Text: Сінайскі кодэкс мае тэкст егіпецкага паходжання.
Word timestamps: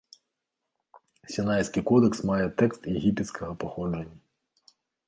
Сінайскі 1.35 1.85
кодэкс 1.91 2.19
мае 2.33 2.41
тэкст 2.63 2.81
егіпецкага 2.97 3.51
паходжання. 3.67 4.15